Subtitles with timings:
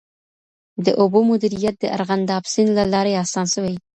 [0.85, 3.75] د اوبو مدیریت د ارغنداب سیند له لارې آسان سوي.